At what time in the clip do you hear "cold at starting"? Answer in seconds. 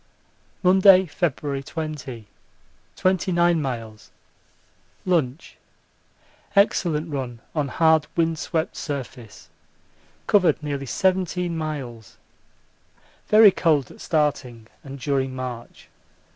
13.51-14.65